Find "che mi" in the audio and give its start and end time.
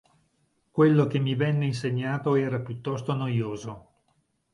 1.05-1.35